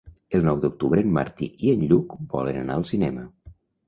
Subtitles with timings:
[0.37, 3.27] El nou d'octubre en Martí i en Lluc volen anar al cinema.